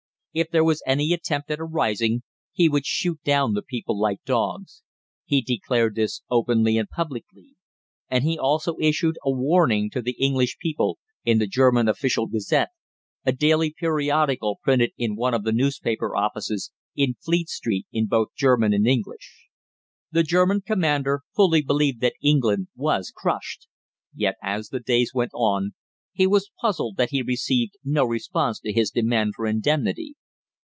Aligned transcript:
If 0.33 0.49
there 0.49 0.63
was 0.63 0.81
any 0.87 1.11
attempt 1.11 1.51
at 1.51 1.59
a 1.59 1.65
rising, 1.65 2.23
he 2.53 2.69
would 2.69 2.85
shoot 2.85 3.21
down 3.21 3.51
the 3.51 3.61
people 3.61 3.99
like 3.99 4.23
dogs. 4.23 4.81
He 5.25 5.41
declared 5.41 5.95
this 5.95 6.21
openly 6.29 6.77
and 6.77 6.87
publicly, 6.87 7.57
and 8.09 8.23
he 8.23 8.39
also 8.39 8.77
issued 8.79 9.17
a 9.25 9.29
warning 9.29 9.89
to 9.89 10.01
the 10.01 10.13
English 10.17 10.55
people 10.57 10.99
in 11.25 11.39
the 11.39 11.47
German 11.47 11.89
official 11.89 12.27
"Gazette," 12.27 12.69
a 13.25 13.33
daily 13.33 13.75
periodical 13.77 14.57
printed 14.63 14.91
in 14.97 15.17
one 15.17 15.33
of 15.33 15.43
the 15.43 15.51
newspaper 15.51 16.15
offices 16.15 16.71
in 16.95 17.15
Fleet 17.21 17.49
Street 17.49 17.85
in 17.91 18.05
both 18.07 18.29
German 18.33 18.71
and 18.71 18.87
English. 18.87 19.47
The 20.13 20.23
German 20.23 20.61
commander 20.61 21.23
fully 21.35 21.61
believed 21.61 21.99
that 21.99 22.15
England 22.21 22.69
was 22.73 23.11
crushed; 23.13 23.67
yet, 24.15 24.35
as 24.41 24.69
the 24.69 24.79
days 24.79 25.11
went 25.13 25.33
on, 25.33 25.73
he 26.13 26.25
was 26.25 26.51
puzzled 26.61 26.95
that 26.95 27.09
he 27.11 27.21
received 27.21 27.73
no 27.83 28.05
response 28.05 28.61
to 28.61 28.71
his 28.71 28.91
demand 28.91 29.33
for 29.35 29.45
indemnity. 29.45 30.15